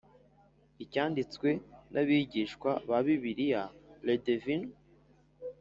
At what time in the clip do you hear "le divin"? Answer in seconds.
4.05-4.63